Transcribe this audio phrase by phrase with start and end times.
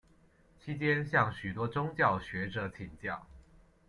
[0.57, 3.23] 期间向许多宗教学者请教。